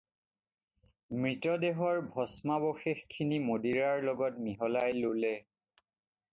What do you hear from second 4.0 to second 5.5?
লগত মিহলাই ল'লে।